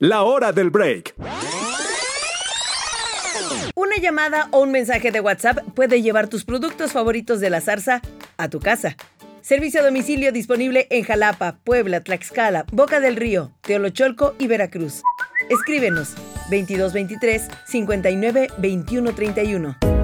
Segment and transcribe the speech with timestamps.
[0.00, 1.16] La hora del break.
[3.74, 8.00] Una llamada o un mensaje de WhatsApp puede llevar tus productos favoritos de la zarza
[8.36, 8.96] a tu casa.
[9.40, 15.02] Servicio a domicilio disponible en Jalapa, Puebla, Tlaxcala, Boca del Río, Teolocholco y Veracruz.
[15.50, 16.14] Escríbenos
[16.48, 19.97] 2223 59 21 31.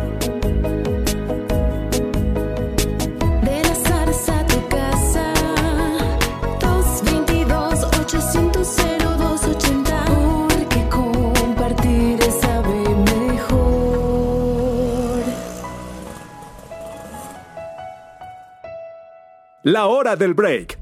[19.64, 20.79] La hora del break.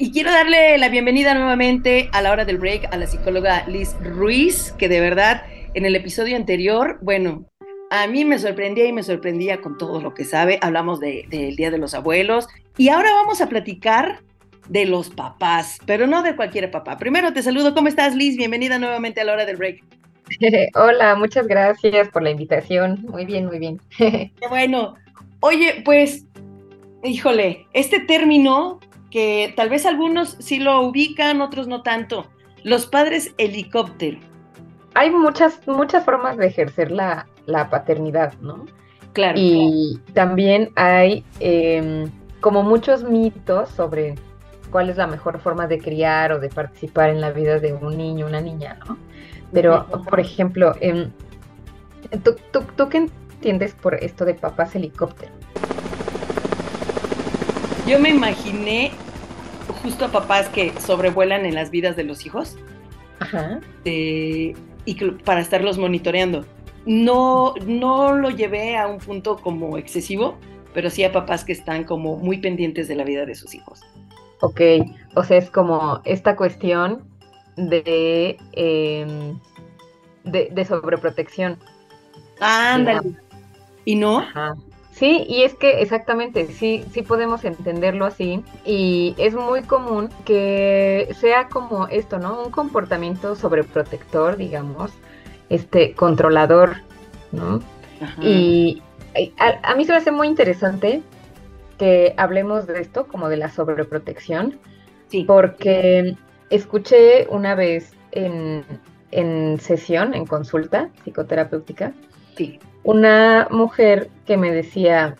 [0.00, 3.96] Y quiero darle la bienvenida nuevamente a la hora del break a la psicóloga Liz
[4.00, 5.42] Ruiz, que de verdad
[5.74, 7.46] en el episodio anterior, bueno,
[7.90, 10.58] a mí me sorprendía y me sorprendía con todo lo que sabe.
[10.62, 12.46] Hablamos de- del Día de los Abuelos
[12.76, 14.20] y ahora vamos a platicar
[14.68, 16.98] de los papás, pero no de cualquier papá.
[16.98, 18.36] Primero te saludo, ¿cómo estás Liz?
[18.36, 19.82] Bienvenida nuevamente a la hora del break.
[20.74, 23.04] Hola, muchas gracias por la invitación.
[23.08, 23.80] Muy bien, muy bien.
[24.48, 24.94] Bueno.
[25.40, 26.26] Oye, pues,
[27.04, 28.80] híjole, este término
[29.10, 32.26] que tal vez algunos sí lo ubican, otros no tanto.
[32.64, 34.18] Los padres helicóptero.
[34.94, 38.66] Hay muchas, muchas formas de ejercer la, la paternidad, ¿no?
[39.12, 39.38] Claro.
[39.38, 44.16] Y también hay em, como muchos mitos sobre
[44.70, 47.96] cuál es la mejor forma de criar o de participar en la vida de un
[47.96, 48.96] niño, una niña, ¿no?
[49.52, 51.10] Pero, por ejemplo, em,
[52.22, 55.32] ¿tú, tú, tú qué entiendes por esto de papás helicóptero?
[57.86, 58.90] Yo me imaginé
[59.82, 62.56] justo a papás que sobrevuelan en las vidas de los hijos
[63.20, 63.60] Ajá.
[63.84, 64.52] y
[64.84, 66.44] que- para estarlos monitoreando.
[66.84, 70.36] No, no lo llevé a un punto como excesivo,
[70.74, 73.80] pero sí a papás que están como muy pendientes de la vida de sus hijos.
[74.40, 74.60] Ok,
[75.14, 77.02] o sea, es como esta cuestión
[77.56, 79.38] de, em,
[80.24, 81.58] de, de sobreprotección.
[82.40, 83.16] Ándale.
[83.84, 84.18] ¿Y no?
[84.18, 84.54] Ajá.
[84.92, 88.42] Sí, y es que exactamente, sí, sí podemos entenderlo así.
[88.64, 92.42] Y es muy común que sea como esto, ¿no?
[92.42, 94.90] Un comportamiento sobreprotector, digamos,
[95.50, 96.78] este, controlador,
[97.32, 97.60] ¿no?
[98.00, 98.20] Ajá.
[98.22, 98.82] Y
[99.16, 101.02] y a, a mí se me hace muy interesante
[101.78, 104.58] que hablemos de esto, como de la sobreprotección,
[105.08, 105.24] sí.
[105.24, 106.16] porque
[106.50, 108.64] escuché una vez en,
[109.10, 111.92] en sesión, en consulta psicoterapéutica,
[112.36, 112.58] sí.
[112.82, 115.16] una mujer que me decía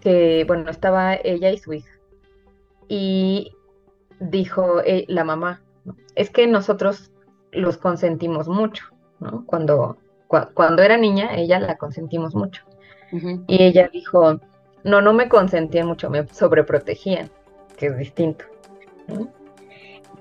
[0.00, 1.92] que, bueno, estaba ella y su hija,
[2.88, 3.52] y
[4.20, 5.62] dijo eh, la mamá,
[6.14, 7.10] es que nosotros
[7.52, 8.84] los consentimos mucho,
[9.20, 9.44] ¿no?
[9.46, 9.96] Cuando,
[10.28, 12.64] cua- cuando era niña, ella la consentimos mucho.
[13.46, 14.38] Y ella dijo,
[14.84, 17.30] no, no me consentían mucho, me sobreprotegían,
[17.76, 18.44] que es distinto.
[19.08, 19.28] ¿no?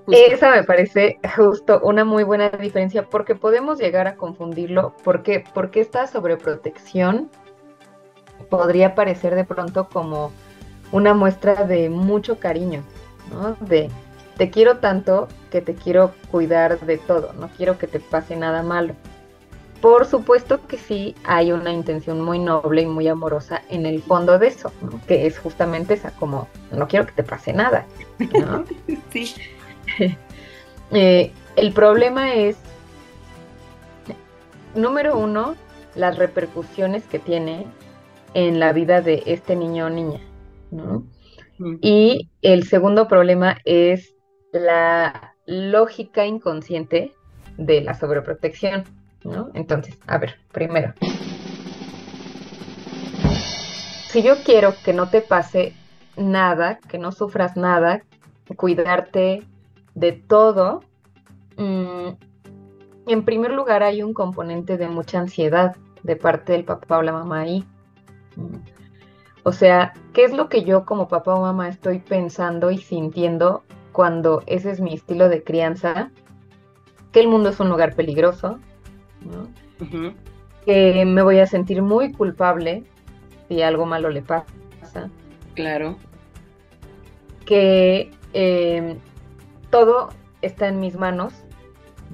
[0.07, 5.81] Esa me parece justo una muy buena diferencia porque podemos llegar a confundirlo porque, porque
[5.81, 7.29] esta sobreprotección
[8.49, 10.31] podría parecer de pronto como
[10.93, 12.83] una muestra de mucho cariño,
[13.31, 13.57] ¿no?
[13.67, 13.89] De
[14.37, 18.63] te quiero tanto que te quiero cuidar de todo, no quiero que te pase nada
[18.63, 18.93] malo.
[19.81, 24.39] Por supuesto que sí hay una intención muy noble y muy amorosa en el fondo
[24.39, 24.99] de eso, ¿no?
[25.07, 27.85] que es justamente esa como no quiero que te pase nada,
[28.19, 28.65] ¿no?
[29.11, 29.33] Sí.
[30.91, 32.55] Eh, el problema es,
[34.73, 35.55] número uno,
[35.95, 37.67] las repercusiones que tiene
[38.33, 40.21] en la vida de este niño o niña,
[40.71, 41.03] ¿no?
[41.59, 41.79] Ujú.
[41.81, 44.15] Y el segundo problema es
[44.53, 47.13] la lógica inconsciente
[47.57, 48.83] de la sobreprotección,
[49.27, 49.49] ¿no?
[49.53, 50.93] Entonces, a ver, primero,
[54.09, 55.73] si yo quiero que no te pase
[56.15, 58.03] nada, que no sufras nada,
[58.55, 59.43] cuidarte
[59.93, 60.81] de todo,
[61.57, 62.09] mm,
[63.07, 67.11] en primer lugar hay un componente de mucha ansiedad de parte del papá o la
[67.11, 67.65] mamá ahí.
[69.43, 73.63] O sea, ¿qué es lo que yo como papá o mamá estoy pensando y sintiendo
[73.91, 76.11] cuando ese es mi estilo de crianza?
[77.11, 78.59] Que el mundo es un lugar peligroso,
[80.65, 82.83] que me voy a sentir muy culpable
[83.47, 84.45] si algo malo le pasa,
[85.55, 85.95] Claro.
[87.45, 88.97] que eh,
[89.69, 90.09] todo
[90.41, 91.33] está en mis manos,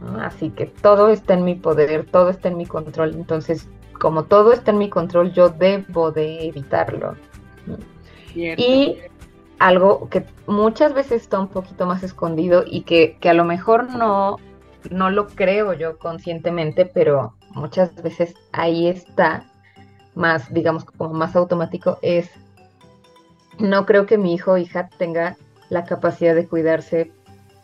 [0.01, 0.21] ¿no?
[0.21, 3.67] así que todo está en mi poder, todo está en mi control, entonces
[3.99, 7.15] como todo está en mi control, yo debo de evitarlo.
[8.35, 8.97] Y
[9.59, 13.89] algo que muchas veces está un poquito más escondido y que, que a lo mejor
[13.95, 14.37] no,
[14.91, 19.45] no lo creo yo conscientemente, pero muchas veces ahí está,
[20.15, 22.29] más, digamos, como más automático, es
[23.59, 25.37] no creo que mi hijo o hija tenga
[25.69, 27.11] la capacidad de cuidarse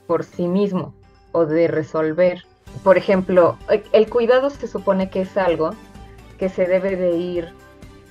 [0.07, 0.94] por sí mismo
[1.31, 2.45] o de resolver.
[2.83, 3.57] Por ejemplo,
[3.92, 5.71] el cuidado se supone que es algo
[6.38, 7.50] que se debe de ir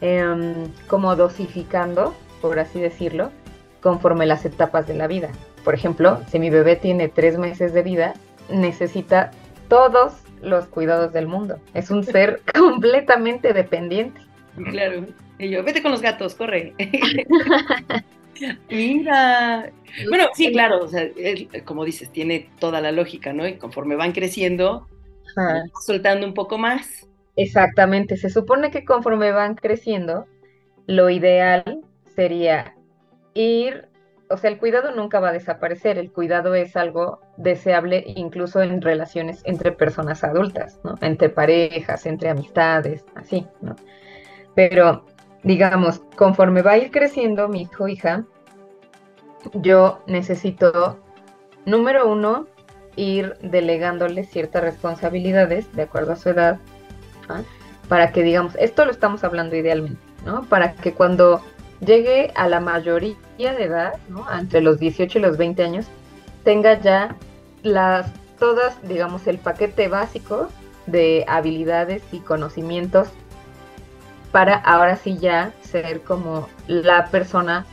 [0.01, 3.31] em, como dosificando, por así decirlo,
[3.81, 5.31] conforme las etapas de la vida.
[5.65, 8.15] Por ejemplo, si mi bebé tiene tres meses de vida,
[8.51, 9.31] necesita
[9.69, 11.59] todos los cuidados del mundo.
[11.75, 14.21] Es un ser completamente dependiente.
[14.71, 15.07] Claro.
[15.39, 16.75] Y yo, vete con los gatos, corre.
[18.71, 19.71] Mira.
[20.09, 23.47] Bueno, sí, claro, o sea, él, como dices, tiene toda la lógica, ¿no?
[23.47, 24.87] Y conforme van creciendo,
[25.37, 25.65] Ajá.
[25.85, 27.07] soltando un poco más.
[27.37, 30.27] Exactamente, se supone que conforme van creciendo,
[30.87, 31.83] lo ideal
[32.17, 32.75] sería
[33.35, 33.89] ir,
[34.31, 38.83] o sea, el cuidado nunca va a desaparecer, el cuidado es algo deseable incluso en
[38.83, 40.95] relaciones entre personas adultas, ¿no?
[41.01, 43.75] Entre parejas, entre amistades, así, ¿no?
[44.55, 45.05] Pero,
[45.43, 48.25] digamos, conforme va a ir creciendo mi hijo hija,
[49.55, 50.99] yo necesito,
[51.65, 52.47] número uno,
[52.97, 56.59] ir delegándole ciertas responsabilidades de acuerdo a su edad,
[57.29, 57.43] ¿ah?
[57.89, 60.43] para que digamos, esto lo estamos hablando idealmente, ¿no?
[60.45, 61.41] Para que cuando
[61.81, 64.27] llegue a la mayoría de edad, ¿no?
[64.33, 65.87] Entre los 18 y los 20 años,
[66.45, 67.17] tenga ya
[67.63, 70.49] las, todas, digamos, el paquete básico
[70.87, 73.09] de habilidades y conocimientos
[74.33, 77.67] para ahora sí ya ser como la persona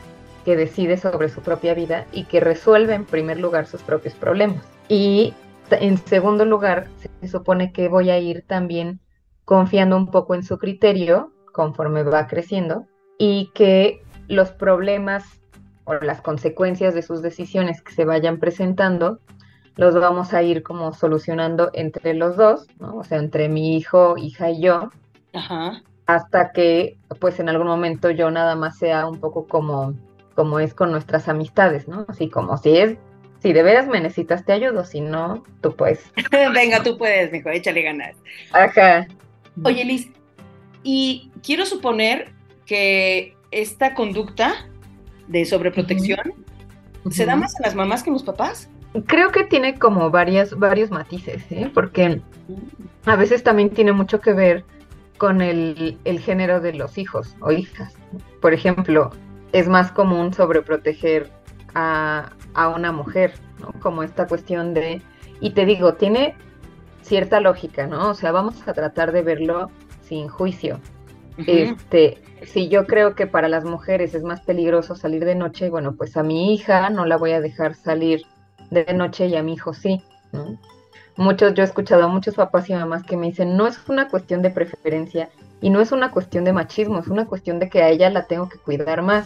[0.45, 4.63] que decide sobre su propia vida y que resuelve en primer lugar sus propios problemas.
[4.87, 5.33] Y
[5.71, 6.87] en segundo lugar,
[7.21, 8.99] se supone que voy a ir también
[9.43, 12.85] confiando un poco en su criterio conforme va creciendo
[13.17, 15.23] y que los problemas
[15.85, 19.19] o las consecuencias de sus decisiones que se vayan presentando
[19.77, 22.95] los vamos a ir como solucionando entre los dos, ¿no?
[22.97, 24.89] O sea, entre mi hijo, hija y yo,
[25.33, 25.81] Ajá.
[26.05, 29.93] hasta que pues en algún momento yo nada más sea un poco como
[30.33, 32.05] como es con nuestras amistades, ¿no?
[32.09, 32.97] Así como si es
[33.39, 36.11] si de veras me necesitas te ayudo, si no, tú puedes.
[36.53, 38.15] Venga, tú puedes, mijo, échale ganas.
[38.51, 39.07] Ajá.
[39.63, 40.11] Oye, Liz,
[40.83, 42.34] y quiero suponer
[42.65, 44.67] que esta conducta
[45.27, 46.33] de sobreprotección
[47.09, 48.69] se da más en las mamás que en los papás.
[49.07, 51.69] Creo que tiene como varias, varios matices, ¿eh?
[51.73, 52.21] Porque
[53.05, 54.65] a veces también tiene mucho que ver
[55.17, 57.93] con el, el género de los hijos o hijas.
[58.41, 59.11] Por ejemplo,
[59.51, 61.31] es más común sobreproteger
[61.73, 63.73] a, a una mujer, ¿no?
[63.81, 65.01] Como esta cuestión de,
[65.41, 66.35] y te digo, tiene
[67.01, 68.09] cierta lógica, ¿no?
[68.09, 69.69] O sea, vamos a tratar de verlo
[70.01, 70.79] sin juicio.
[71.37, 75.95] Este, si yo creo que para las mujeres es más peligroso salir de noche, bueno,
[75.95, 78.23] pues a mi hija no la voy a dejar salir
[78.71, 80.01] de noche y a mi hijo sí,
[80.31, 80.57] ¿no?
[81.17, 84.09] Muchos, yo he escuchado a muchos papás y mamás que me dicen, no es una
[84.09, 85.29] cuestión de preferencia
[85.61, 88.27] y no es una cuestión de machismo, es una cuestión de que a ella la
[88.27, 89.25] tengo que cuidar más.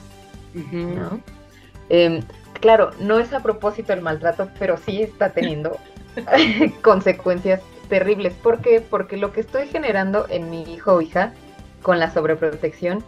[1.89, 2.21] Em,
[2.59, 5.77] claro, no es a propósito el maltrato, pero sí está teniendo
[6.83, 8.33] consecuencias terribles.
[8.33, 8.81] ¿Por qué?
[8.81, 11.33] Porque lo que estoy generando en mi hijo o hija
[11.81, 13.04] con la sobreprotección,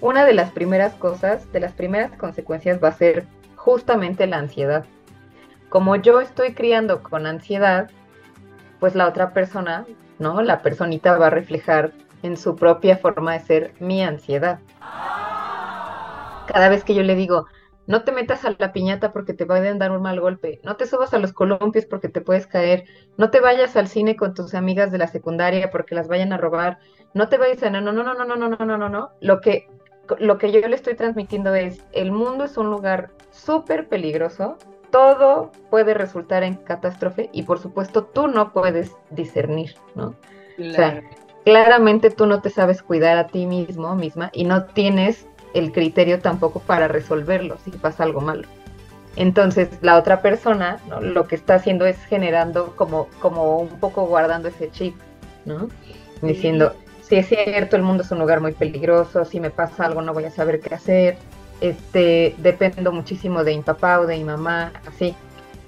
[0.00, 3.26] una de las primeras cosas, de las primeras consecuencias va a ser
[3.56, 4.84] justamente la ansiedad.
[5.68, 7.90] Como yo estoy criando con ansiedad,
[8.80, 9.86] pues la otra persona,
[10.18, 10.42] ¿no?
[10.42, 11.92] La personita va a reflejar
[12.22, 14.60] en su propia forma de ser mi ansiedad.
[16.46, 17.46] Cada vez que yo le digo,
[17.86, 20.86] no te metas a la piñata porque te pueden dar un mal golpe, no te
[20.86, 22.84] subas a los columpios porque te puedes caer,
[23.18, 26.38] no te vayas al cine con tus amigas de la secundaria porque las vayan a
[26.38, 26.78] robar,
[27.14, 29.10] no te vayas a no, no, no, no, no, no, no, no, no, no, no.
[29.20, 29.68] Lo que,
[30.18, 34.58] lo que yo le estoy transmitiendo es, el mundo es un lugar súper peligroso,
[34.90, 40.14] todo puede resultar en catástrofe y por supuesto tú no puedes discernir, ¿no?
[40.56, 41.02] Claro.
[41.44, 46.20] Claramente tú no te sabes cuidar a ti mismo, misma, y no tienes el criterio
[46.20, 48.48] tampoco para resolverlo si pasa algo malo.
[49.16, 51.00] Entonces la otra persona ¿no?
[51.00, 54.96] lo que está haciendo es generando como, como un poco guardando ese chip,
[55.44, 55.68] ¿no?
[56.22, 56.74] Diciendo,
[57.16, 60.24] es cierto, el mundo es un lugar muy peligroso, si me pasa algo no voy
[60.24, 61.16] a saber qué hacer,
[61.60, 65.14] este, dependo muchísimo de mi papá o de mi mamá, así.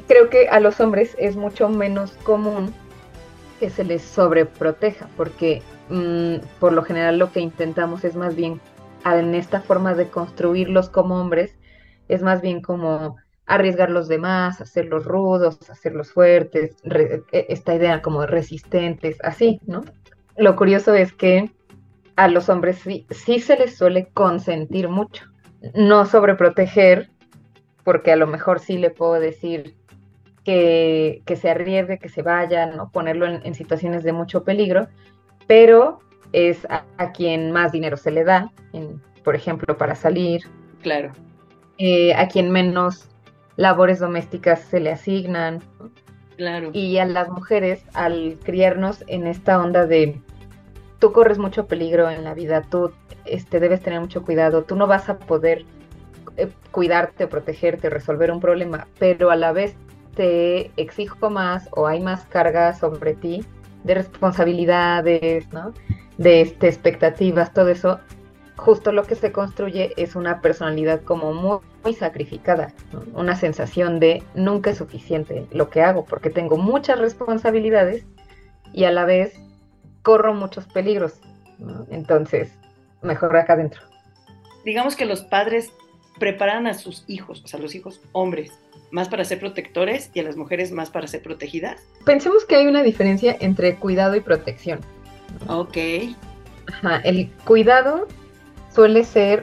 [0.08, 2.72] Creo que a los hombres es mucho menos común
[3.60, 8.60] que se les sobreproteja, porque mmm, por lo general lo que intentamos es más bien
[9.04, 11.56] en esta forma de construirlos como hombres,
[12.08, 18.26] es más bien como arriesgarlos de más, hacerlos rudos, hacerlos fuertes, re, esta idea como
[18.26, 19.84] resistentes, así, ¿no?
[20.38, 21.50] Lo curioso es que
[22.16, 25.24] a los hombres sí, sí se les suele consentir mucho,
[25.74, 27.10] no sobreproteger,
[27.84, 29.76] porque a lo mejor sí le puedo decir
[30.44, 32.90] que, que se arriesgue, que se vaya, ¿no?
[32.90, 34.88] Ponerlo en, en situaciones de mucho peligro,
[35.46, 35.98] pero
[36.32, 40.42] es a, a quien más dinero se le da, en- por ejemplo, para salir,
[40.82, 41.12] Claro.
[41.78, 43.08] eh, a quien menos
[43.56, 45.60] labores domésticas se le asignan.
[46.36, 46.68] Claro.
[46.74, 50.20] y a las mujeres al criarnos en esta onda de
[50.98, 52.92] tú corres mucho peligro en la vida, tú
[53.24, 55.64] este, debes tener mucho cuidado, tú no vas a poder
[56.36, 59.76] eh, cuidarte protegerte resolver un problema, pero a la vez
[60.14, 63.44] te exijo más o hay más carga sobre ti
[63.84, 65.72] de responsabilidades, ¿no?
[66.18, 68.00] De este, expectativas, todo eso.
[68.56, 71.60] Justo lo que se construye es una personalidad como muy,
[71.94, 72.72] sacrificada,
[73.14, 78.04] una sensación de nunca es suficiente lo que hago porque tengo muchas responsabilidades
[78.72, 79.38] y a la vez
[80.06, 81.14] corro muchos peligros.
[81.90, 82.52] Entonces,
[83.02, 83.82] mejor acá adentro.
[84.64, 85.72] Digamos que los padres
[86.20, 88.52] preparan a sus hijos, o sea, los hijos hombres,
[88.92, 91.82] más para ser protectores y a las mujeres más para ser protegidas.
[92.04, 94.78] Pensemos que hay una diferencia entre cuidado y protección.
[95.48, 95.76] Ok.
[96.72, 98.06] Ajá, el cuidado
[98.72, 99.42] suele ser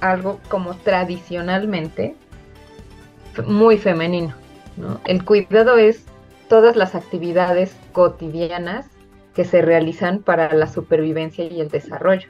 [0.00, 2.14] algo como tradicionalmente
[3.44, 4.32] muy femenino.
[4.76, 5.00] ¿no?
[5.04, 6.04] El cuidado es
[6.48, 8.86] todas las actividades cotidianas
[9.36, 12.28] que se realizan para la supervivencia y el desarrollo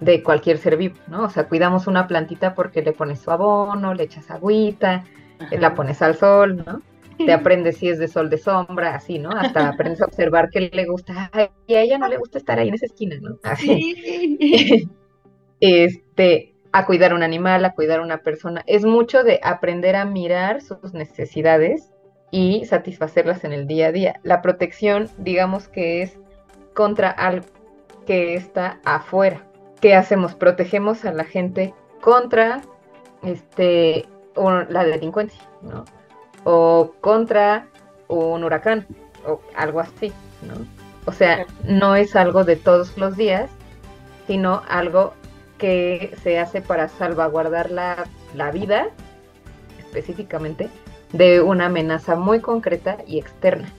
[0.00, 1.22] de cualquier ser vivo, ¿no?
[1.22, 5.04] O sea, cuidamos una plantita porque le pones su abono, le echas agüita,
[5.38, 5.56] Ajá.
[5.56, 6.82] la pones al sol, ¿no?
[7.18, 9.30] Te aprendes si es de sol, de sombra, así, ¿no?
[9.30, 12.58] Hasta aprendes a observar que le gusta, ay, y a ella no le gusta estar
[12.58, 13.38] ahí en esa esquina, ¿no?
[13.44, 13.94] Así.
[13.94, 14.88] Sí.
[15.60, 18.64] este, a cuidar un animal, a cuidar una persona.
[18.66, 21.92] Es mucho de aprender a mirar sus necesidades
[22.32, 24.20] y satisfacerlas en el día a día.
[24.24, 26.18] La protección, digamos que es
[26.74, 27.46] contra algo
[28.06, 29.46] que está afuera.
[29.80, 30.34] ¿Qué hacemos?
[30.34, 32.60] Protegemos a la gente contra
[33.22, 35.84] este, la delincuencia, ¿no?
[36.44, 37.66] O contra
[38.08, 38.86] un huracán,
[39.26, 40.12] o algo así,
[40.42, 40.66] ¿no?
[41.06, 43.50] O sea, no es algo de todos los días,
[44.26, 45.14] sino algo
[45.58, 48.88] que se hace para salvaguardar la, la vida,
[49.78, 50.68] específicamente,
[51.12, 53.72] de una amenaza muy concreta y externa.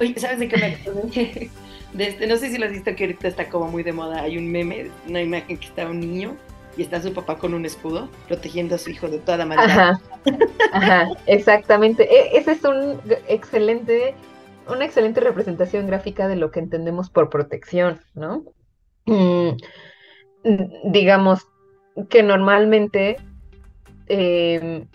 [0.00, 1.50] Oye, ¿sabes de qué me?
[1.94, 4.22] No sé si lo has visto que ahorita está como muy de moda.
[4.22, 6.36] Hay un meme, una imagen que está un niño
[6.76, 9.64] y está su papá con un escudo protegiendo a su hijo de toda maldad.
[9.64, 10.00] Ajá,
[10.72, 12.04] ajá, exactamente.
[12.04, 14.14] E- ese es un excelente,
[14.68, 18.44] una excelente representación gráfica de lo que entendemos por protección, ¿no?
[19.06, 19.56] Mm,
[20.84, 21.46] digamos
[22.10, 23.16] que normalmente,
[24.08, 24.86] o-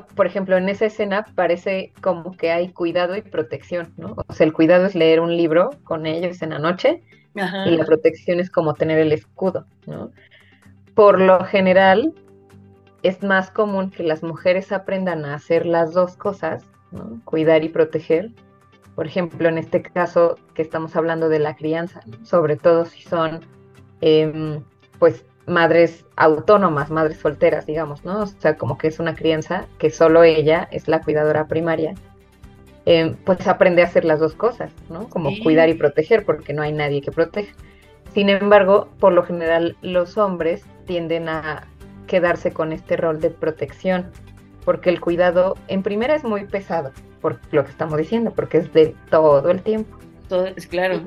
[0.00, 4.16] por ejemplo, en esa escena parece como que hay cuidado y protección, ¿no?
[4.26, 7.02] O sea, el cuidado es leer un libro con ellos en la noche
[7.36, 7.66] Ajá.
[7.68, 10.10] y la protección es como tener el escudo, ¿no?
[10.94, 12.14] Por lo general,
[13.02, 17.20] es más común que las mujeres aprendan a hacer las dos cosas, ¿no?
[17.24, 18.30] Cuidar y proteger.
[18.94, 22.24] Por ejemplo, en este caso que estamos hablando de la crianza, ¿no?
[22.24, 23.40] sobre todo si son,
[24.02, 24.62] em,
[24.98, 28.22] pues, madres autónomas, madres solteras, digamos, ¿no?
[28.22, 31.94] O sea, como que es una crianza que solo ella es la cuidadora primaria.
[32.84, 35.08] em, pues aprende a hacer las dos cosas, ¿no?
[35.08, 35.40] Como Sí.
[35.44, 37.54] cuidar y proteger, porque no hay nadie que proteja.
[38.12, 41.68] Sin embargo, por lo general, los hombres tienden a
[42.08, 44.10] quedarse con este rol de protección,
[44.64, 48.72] porque el cuidado en primera es muy pesado, por lo que estamos diciendo, porque es
[48.72, 49.96] de todo el tiempo,
[50.28, 51.02] Todo es claro.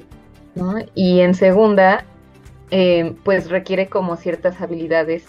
[0.55, 0.75] ¿no?
[0.93, 2.05] Y en segunda,
[2.71, 5.25] eh, pues requiere como ciertas habilidades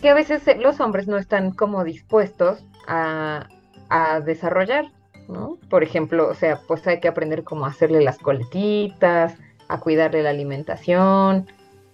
[0.00, 3.48] que a veces eh, los hombres no están como dispuestos a,
[3.88, 4.86] a desarrollar,
[5.28, 5.58] ¿no?
[5.68, 9.34] Por ejemplo, o sea, pues hay que aprender cómo hacerle las coletitas,
[9.68, 11.46] a cuidarle la alimentación,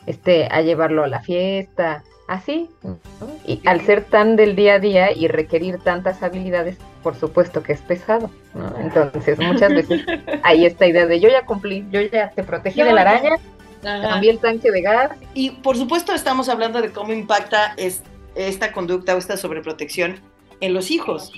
[0.06, 2.70] este, a llevarlo a la fiesta, así.
[2.82, 2.98] ¿no?
[3.44, 7.72] Y al ser tan del día a día y requerir tantas habilidades, por supuesto que
[7.72, 8.72] es pesado, ¿no?
[8.78, 10.04] Entonces, muchas veces
[10.42, 13.36] hay esta idea de yo ya cumplí, yo ya te protegí de la araña,
[13.86, 14.08] Ajá.
[14.08, 15.10] cambié el tanque de gas.
[15.34, 18.02] Y por supuesto estamos hablando de cómo impacta es-
[18.34, 20.20] esta conducta o esta sobreprotección
[20.60, 21.32] en los hijos.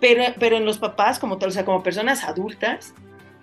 [0.00, 2.94] Pero, pero en los papás, como tal, o sea, como personas adultas,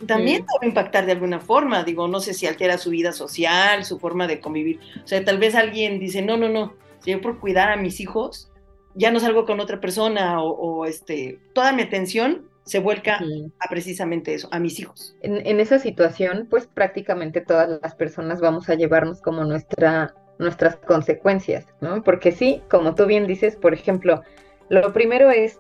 [0.08, 1.84] también puede impactar de alguna forma.
[1.84, 4.80] Digo, no sé si altera su vida social, su forma de convivir.
[5.04, 6.74] O sea, tal vez alguien dice, no, no, no,
[7.04, 8.50] si yo por cuidar a mis hijos,
[8.96, 13.51] ya no salgo con otra persona o, o, este, toda mi atención se vuelca Sí.
[13.60, 15.15] a precisamente eso, a mis hijos.
[15.22, 20.75] En, en esa situación, pues prácticamente todas las personas vamos a llevarnos como nuestra, nuestras
[20.77, 22.03] consecuencias, ¿no?
[22.03, 24.22] Porque sí, como tú bien dices, por ejemplo,
[24.70, 25.60] lo primero es,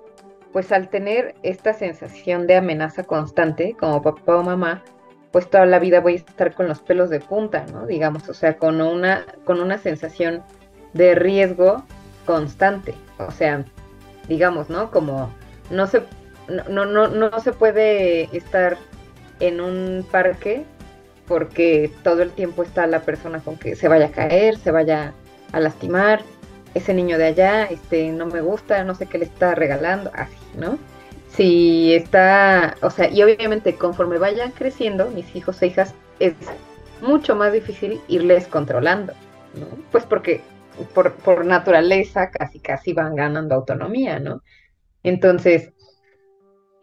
[0.53, 4.83] pues al tener esta sensación de amenaza constante, como papá o mamá,
[5.31, 7.85] pues toda la vida voy a estar con los pelos de punta, ¿no?
[7.87, 10.43] Digamos, o sea, con una, con una sensación
[10.93, 11.85] de riesgo
[12.25, 12.95] constante.
[13.17, 13.65] O sea,
[14.27, 14.91] digamos, ¿no?
[14.91, 15.33] Como
[15.69, 16.03] no se,
[16.69, 18.77] no, no, no, se puede estar
[19.39, 20.63] en un parque
[21.27, 25.13] porque todo el tiempo está la persona con que se vaya a caer, se vaya
[25.51, 26.21] a lastimar,
[26.73, 30.37] ese niño de allá, este, no me gusta, no sé qué le está regalando, así,
[30.55, 30.77] ¿no?
[31.29, 36.33] Si está, o sea, y obviamente conforme vayan creciendo, mis hijos e hijas, es
[37.01, 39.13] mucho más difícil irles controlando,
[39.55, 39.67] ¿no?
[39.91, 40.41] Pues porque
[40.93, 44.41] por, por naturaleza casi casi van ganando autonomía, ¿no?
[45.03, 45.73] Entonces,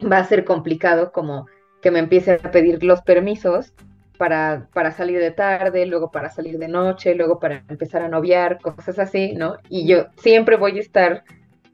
[0.01, 1.47] va a ser complicado como
[1.81, 3.73] que me empiece a pedir los permisos
[4.17, 8.59] para, para salir de tarde, luego para salir de noche, luego para empezar a noviar,
[8.59, 9.55] cosas así, ¿no?
[9.69, 11.23] Y yo siempre voy a estar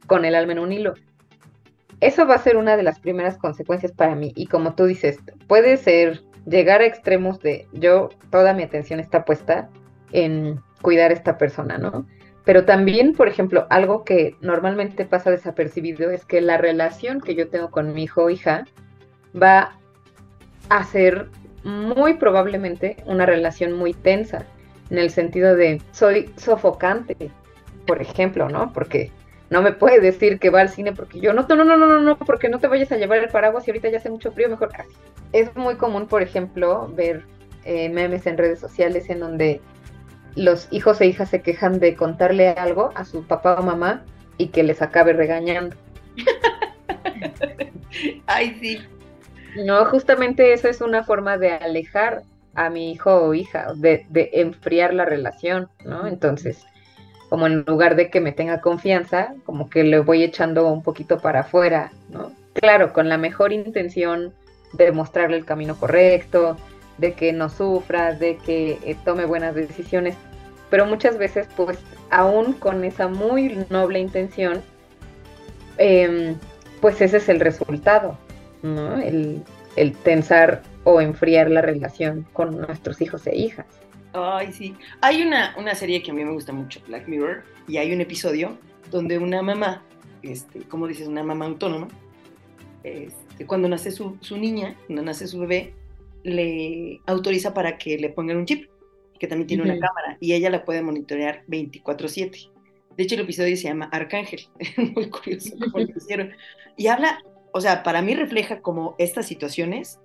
[0.06, 0.94] con el alma en un hilo.
[2.02, 4.32] Eso va a ser una de las primeras consecuencias para mí.
[4.36, 5.18] Y como tú dices,
[5.48, 9.70] puede ser llegar a extremos de yo, toda mi atención está puesta
[10.12, 12.06] en cuidar a esta persona, ¿no?
[12.46, 17.50] Pero también, por ejemplo, algo que normalmente pasa desapercibido es que la relación que yo
[17.50, 18.66] tengo con mi hijo o hija
[19.40, 19.76] va
[20.70, 21.30] a ser
[21.64, 24.46] muy probablemente una relación muy tensa,
[24.92, 27.32] en el sentido de soy sofocante,
[27.88, 28.72] por ejemplo, ¿no?
[28.72, 29.12] Porque
[29.50, 32.00] no me puede decir que va al cine porque yo no, no, no, no, no,
[32.00, 34.50] no, porque no te vayas a llevar el paraguas y ahorita ya hace mucho frío,
[34.50, 34.70] mejor.
[35.34, 37.24] Es muy común, por ejemplo, ver
[37.64, 39.62] eh, memes en redes sociales en donde
[40.36, 44.04] los hijos e hijas se quejan de contarle algo a su papá o mamá
[44.38, 45.76] y que les acabe regañando.
[48.28, 48.80] Ay, sí.
[49.64, 52.24] No, justamente eso es una forma de alejar
[52.54, 56.08] a mi hijo o hija, de, de enfriar la relación, ¿no?
[56.08, 56.66] Entonces,
[57.30, 61.20] como en lugar de que me tenga confianza, como que le voy echando un poquito
[61.20, 62.32] para afuera, ¿no?
[62.54, 64.34] Claro, con la mejor intención
[64.74, 66.58] de mostrarle el camino correcto,
[66.98, 70.16] de que no sufra, de que eh, tome buenas decisiones,
[70.70, 71.78] pero muchas veces, pues,
[72.10, 74.62] aún con esa muy noble intención,
[75.78, 76.36] em,
[76.82, 78.18] pues ese es el resultado,
[78.64, 79.00] ¿no?
[79.00, 79.44] El,
[79.76, 83.66] el tensar o enfriar la relación con nuestros hijos e hijas.
[84.14, 84.76] Ay, sí.
[85.02, 88.02] Hay una, una serie que a mí me gusta mucho, Black Mirror, y hay un
[88.02, 88.58] episodio
[88.90, 89.84] donde una mamá,
[90.22, 91.88] este, como dices, una mamá autónoma,
[92.84, 95.74] este, cuando nace su, su niña, cuando nace su bebé,
[96.26, 98.68] le autoriza para que le pongan un chip,
[99.20, 102.52] que también tiene una cámara, y ella la puede monitorear 24/7.
[102.98, 104.42] De hecho, el episodio se llama Arcángel,
[104.96, 106.32] muy curioso cómo lo hicieron.
[106.78, 110.00] Y habla, o sea, para mí refleja como estas situaciones,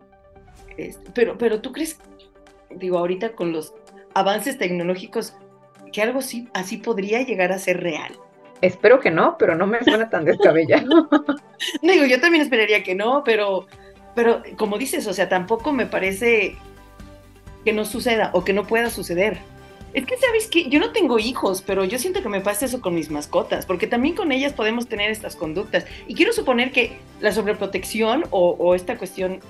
[0.76, 1.98] este, pero, pero tú crees,
[2.76, 3.74] digo, ahorita con los
[4.14, 5.34] avances tecnológicos,
[5.92, 8.12] que algo así, así podría llegar a ser real.
[8.60, 11.08] Espero que no, pero no me suena tan descabellado.
[11.82, 13.66] Digo, yo también esperaría que no, pero,
[14.20, 16.56] pero como dices, o sea, tampoco me parece
[17.64, 19.38] que no suceda o que no pueda suceder.
[19.94, 20.68] Es que, ¿sabes qué?
[20.68, 23.86] Yo no tengo hijos, pero yo siento que me pasa eso con mis mascotas, porque
[23.86, 25.86] también con ellas podemos tener estas conductas.
[26.06, 29.40] Y quiero suponer que la sobreprotección o, o esta cuestión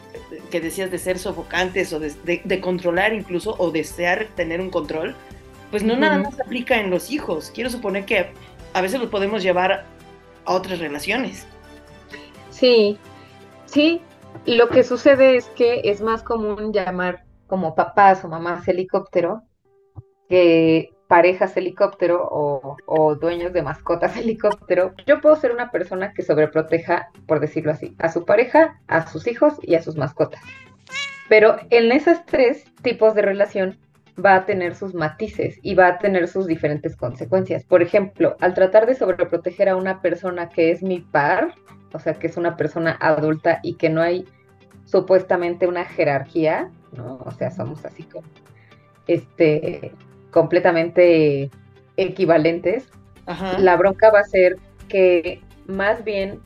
[0.52, 4.70] que decías de ser sofocantes o de, de- de controlar incluso o desear tener un
[4.70, 5.16] control,
[5.72, 6.30] pues no nada Ujú.
[6.30, 7.50] más aplica en los hijos.
[7.52, 8.28] Quiero suponer que
[8.72, 9.84] a veces los podemos llevar
[10.44, 11.44] a otras relaciones.
[12.50, 12.96] Sí,
[13.66, 14.00] sí.
[14.46, 19.42] Lo que sucede es que es más común llamar como papás o mamás helicóptero
[20.28, 24.94] que parejas helicóptero o, o dueños de mascotas helicóptero.
[25.06, 29.26] Yo puedo ser una persona que sobreproteja, por decirlo así, a su pareja, a sus
[29.26, 30.40] hijos y a sus mascotas.
[31.28, 33.78] Pero en esos tres tipos de relación
[34.24, 37.64] va a tener sus matices y va a tener sus diferentes consecuencias.
[37.64, 41.54] Por ejemplo, al tratar de sobreproteger a una persona que es mi par,
[41.92, 44.26] o sea, que es una persona adulta y que no hay
[44.84, 47.18] supuestamente una jerarquía, ¿no?
[47.24, 48.26] O sea, somos así como,
[49.06, 49.92] este,
[50.30, 51.50] completamente
[51.96, 52.88] equivalentes.
[53.26, 53.58] Ajá.
[53.58, 56.40] La bronca va a ser que más bien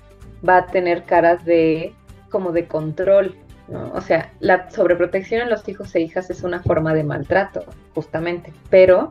[0.47, 1.95] va a tener caras de,
[2.31, 3.35] como de control,
[3.69, 3.93] ¿no?
[3.93, 8.53] O sea, la sobreprotección en los hijos e hijas es una forma de maltrato, justamente,
[8.69, 9.11] pero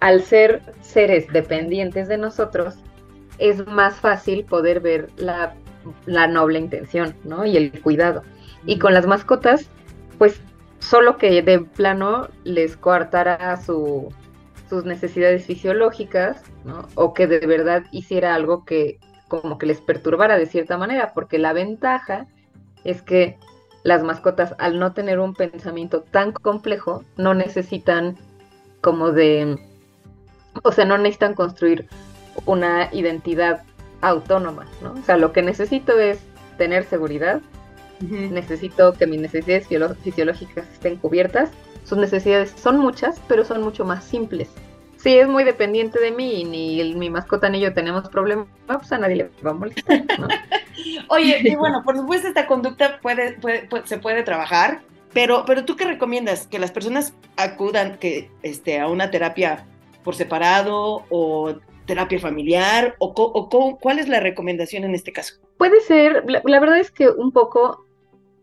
[0.00, 2.74] al ser seres dependientes de nosotros,
[3.38, 5.54] es más fácil poder ver la,
[6.06, 7.44] la noble intención, ¿no?
[7.44, 8.22] Y el cuidado.
[8.66, 9.68] Y con las mascotas,
[10.18, 10.40] pues
[10.78, 14.12] solo que de plano les coartara su,
[14.68, 16.88] sus necesidades fisiológicas, ¿no?
[16.94, 21.38] O que de verdad hiciera algo que como que les perturbara de cierta manera, porque
[21.38, 22.26] la ventaja
[22.84, 23.38] es que
[23.82, 28.16] las mascotas al no tener un pensamiento tan complejo, no necesitan
[28.80, 29.58] como de,
[30.62, 31.88] o sea, no necesitan construir
[32.46, 33.62] una identidad
[34.00, 34.92] autónoma, ¿no?
[34.92, 36.18] O sea, lo que necesito es
[36.58, 37.40] tener seguridad,
[38.00, 39.68] necesito que mis necesidades
[40.02, 41.50] fisiológicas estén cubiertas.
[41.84, 44.48] Sus necesidades son muchas, pero son mucho más simples.
[44.96, 48.46] Si es muy dependiente de mí y ni el- mi mascota ni yo tenemos problemas,
[48.66, 50.28] pues a nadie le va a molestar, ¿no?
[51.08, 54.80] Oye, y bueno, por supuesto esta conducta puede, puede- puede- se puede trabajar,
[55.12, 56.46] Pero, pero tú qué recomiendas?
[56.46, 59.66] Que las personas acudan que, este, a una terapia
[60.04, 61.54] por separado o
[61.86, 65.34] terapia familiar o, o co- cuál es la recomendación en este caso?
[65.58, 67.86] Puede ser, la, verdad es que un poco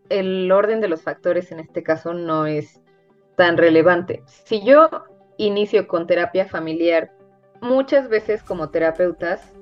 [0.10, 2.82] el orden de los factores en este caso no es
[3.36, 4.24] tan relevante.
[4.46, 4.90] Si yo
[5.38, 7.12] inicio con terapia familiar,
[7.62, 9.54] muchas veces como terapeutas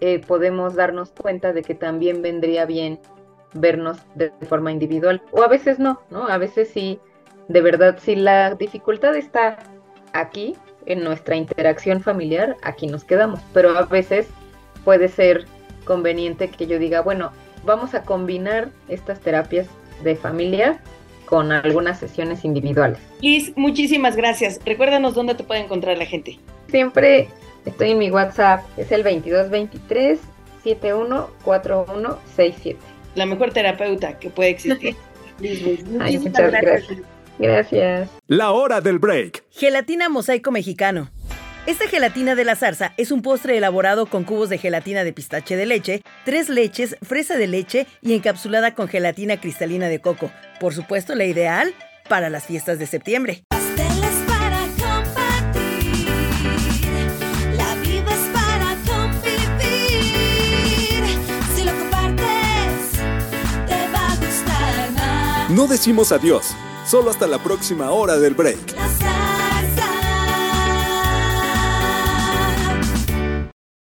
[0.00, 3.00] eh, podemos darnos cuenta de que también vendría bien
[3.54, 6.28] vernos de forma individual o a veces no, ¿no?
[6.28, 7.00] A veces sí,
[7.48, 9.56] de verdad, si la dificultad está
[10.12, 10.56] aquí,
[10.86, 14.26] en nuestra interacción familiar, aquí nos quedamos, pero a veces
[14.84, 15.44] puede ser
[15.84, 17.32] conveniente que yo diga, bueno,
[17.64, 19.66] vamos a combinar estas terapias
[20.02, 20.80] de familia
[21.26, 22.98] con algunas sesiones individuales.
[23.20, 24.58] Liz, muchísimas gracias.
[24.64, 26.38] Recuérdanos dónde te puede encontrar la gente.
[26.68, 27.28] Siempre
[27.64, 30.20] estoy en mi WhatsApp, es el 2223
[30.62, 32.78] 714167.
[33.14, 34.96] La mejor terapeuta que puede existir.
[35.40, 36.88] Liz Ay, muchísimas muchas gracias.
[36.88, 37.15] gracias.
[37.38, 38.10] Gracias.
[38.26, 39.44] La hora del break.
[39.50, 41.10] Gelatina mosaico mexicano.
[41.66, 45.56] Esta gelatina de la zarza es un postre elaborado con cubos de gelatina de pistache
[45.56, 50.30] de leche, tres leches, fresa de leche y encapsulada con gelatina cristalina de coco.
[50.60, 51.74] Por supuesto, la ideal
[52.08, 53.42] para las fiestas de septiembre.
[53.48, 56.06] Pasteles para compartir.
[57.56, 60.22] La vida es para convivir.
[61.56, 62.92] Si lo compartes,
[63.66, 65.50] te va a gustar más.
[65.50, 66.54] No decimos adiós,
[66.86, 68.95] solo hasta la próxima hora del break.